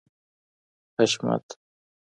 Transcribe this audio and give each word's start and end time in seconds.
حشمت 0.99 1.47